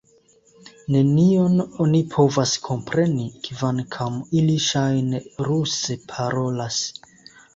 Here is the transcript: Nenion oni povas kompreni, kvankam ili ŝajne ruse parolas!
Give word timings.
Nenion 0.93 1.59
oni 1.83 1.99
povas 2.13 2.53
kompreni, 2.69 3.27
kvankam 3.47 4.17
ili 4.39 4.57
ŝajne 4.69 5.21
ruse 5.51 5.99
parolas! 6.15 6.83